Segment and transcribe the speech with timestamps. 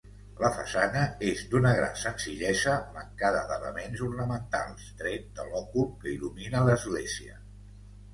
[0.43, 1.01] La façana
[1.31, 7.37] és d'una gran senzillesa, mancada d'elements ornamentals, tret de l'òcul que il·lumina l'església.